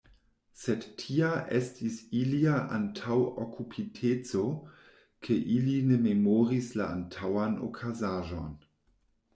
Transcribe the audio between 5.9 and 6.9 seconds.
ne memoris